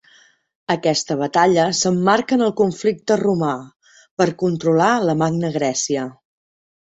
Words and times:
Aquesta 0.75 1.15
batalla 1.17 1.65
s'emmarca 1.79 2.35
en 2.37 2.45
el 2.45 2.53
conflicte 2.61 3.17
Romà, 3.21 3.51
per 4.21 4.27
controlar 4.45 4.89
la 5.11 5.15
Magna 5.23 5.55
Grècia. 5.59 6.07